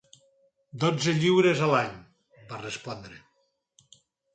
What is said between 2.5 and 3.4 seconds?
va respondre.